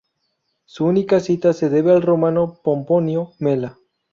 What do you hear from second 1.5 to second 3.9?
se debe al romano Pomponio Mela.